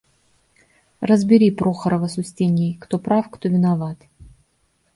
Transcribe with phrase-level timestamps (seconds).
[1.09, 3.99] –Разбери Прохорова с Устиньей, кто прав, кто виноват.